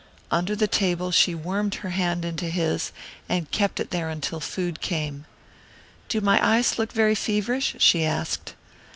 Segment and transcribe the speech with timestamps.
[0.31, 2.91] Under the table she wormed her hand into his,
[3.29, 5.25] and kept it there until food came.
[6.09, 8.55] "Do my eyes look very feverish?" she asked.